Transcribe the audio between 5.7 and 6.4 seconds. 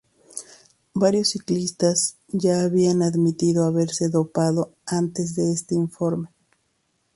informe.